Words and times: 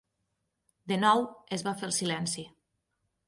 De 0.91 0.97
nou 1.03 1.21
es 1.57 1.65
va 1.67 1.75
fer 1.81 1.87
el 1.91 1.95
silenci; 1.99 2.47